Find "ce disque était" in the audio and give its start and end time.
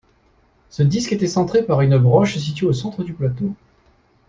0.71-1.27